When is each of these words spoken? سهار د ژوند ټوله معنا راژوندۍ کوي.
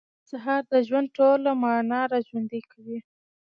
سهار 0.29 0.63
د 0.71 0.73
ژوند 0.87 1.07
ټوله 1.17 1.51
معنا 1.61 2.01
راژوندۍ 2.13 2.61
کوي. 2.71 2.99